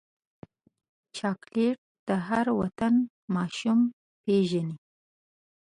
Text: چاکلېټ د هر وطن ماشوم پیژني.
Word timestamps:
چاکلېټ 1.17 1.77
د 2.07 2.09
هر 2.27 2.45
وطن 2.61 2.93
ماشوم 3.35 3.79
پیژني. 4.23 4.77